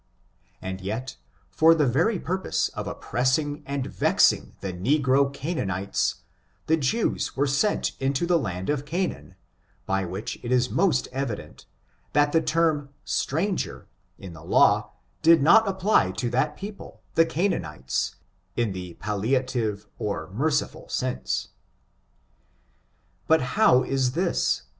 [0.63, 1.17] And yet
[1.51, 6.21] for the very purpose of oppressing and vexing the negro Canaan ites,
[6.65, 9.35] the Jews were sent into the land of Canaan,
[9.85, 11.67] by which it is most evident,
[12.13, 13.85] that the term 'stranger
[14.17, 14.89] in the law
[15.21, 18.15] did not apply to that people, the Canaanites,
[18.57, 21.49] in the palliative or merciful sense.
[23.27, 24.63] But how is this